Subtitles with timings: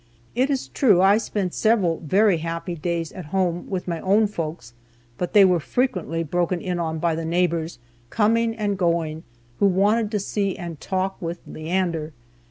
[0.33, 4.73] It is true, I spent several very happy days at home, with my own folks,
[5.19, 7.77] but they were frequently broken in on by the neighbors,
[8.09, 9.21] coming and going,
[9.59, 12.13] who wanted to see and talk with "Leander."